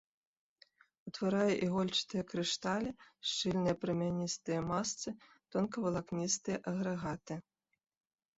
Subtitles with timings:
[1.09, 2.89] Утварае ігольчатыя крышталі,
[3.33, 5.09] шчыльныя прамяністыя масцы,
[5.57, 7.35] тонкавалакністыя агрэгаты.